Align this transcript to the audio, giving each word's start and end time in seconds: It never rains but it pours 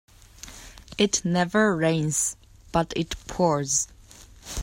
It 0.97 1.23
never 1.23 1.75
rains 1.77 2.35
but 2.71 2.91
it 2.95 3.13
pours 3.27 3.87